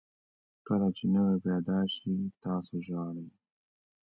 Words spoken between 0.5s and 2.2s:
کله چې نوی پیدا شئ